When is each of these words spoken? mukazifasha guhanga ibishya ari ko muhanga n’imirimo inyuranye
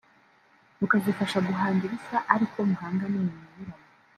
mukazifasha 0.79 1.37
guhanga 1.47 1.81
ibishya 1.87 2.19
ari 2.33 2.45
ko 2.51 2.59
muhanga 2.69 3.03
n’imirimo 3.11 3.45
inyuranye 3.59 3.85